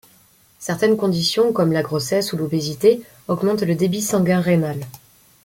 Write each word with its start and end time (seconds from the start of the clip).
Certaines 0.57 0.97
conditions, 0.97 1.53
comme 1.53 1.71
la 1.71 1.83
grossesse 1.83 2.33
ou 2.33 2.37
l'obésité, 2.37 3.03
augmente 3.27 3.61
le 3.61 3.75
débit 3.75 4.01
sanguin 4.01 4.41
rénal. 4.41 4.79